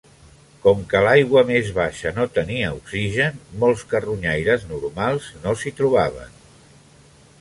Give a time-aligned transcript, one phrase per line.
[0.61, 6.35] Com que l'aigua més baixa no tenia oxigen, molts carronyaires normals no s'hi trobaven.